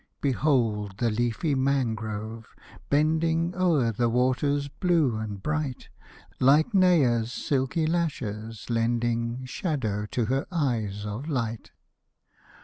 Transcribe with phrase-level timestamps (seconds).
[0.21, 2.55] 'Behold the leafy mangrove,
[2.89, 5.89] bending O^er the waters blue and bright,
[6.39, 11.69] Like Nea's silky lashes, lending Shadow to her eyes of light.